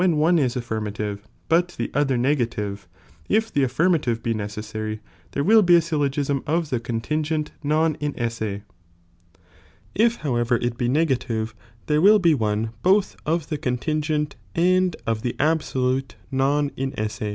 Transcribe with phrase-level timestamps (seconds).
[0.01, 2.87] MiVt^r^ one is affirmative but the other negative,
[3.29, 4.99] if the other contin affirmative be necessary
[5.33, 8.61] there will be a syllogism gent premise..•'..«^ i.^ of the contingent non messe;
[9.93, 11.53] it however it be negative,
[11.85, 17.21] there will be one both of the contingent and of the absolute non inesse.